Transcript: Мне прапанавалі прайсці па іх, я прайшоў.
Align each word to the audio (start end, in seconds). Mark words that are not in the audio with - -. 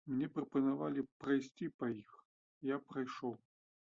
Мне 0.11 0.27
прапанавалі 0.35 1.03
прайсці 1.25 1.67
па 1.83 1.91
іх, 1.99 2.09
я 2.73 2.79
прайшоў. 2.93 3.37